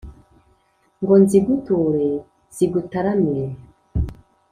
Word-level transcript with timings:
ngo 1.01 1.13
nziguture 1.23 2.07
zigutaramire 2.55 3.45